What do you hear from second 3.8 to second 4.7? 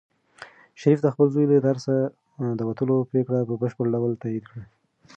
ډول تایید کړه.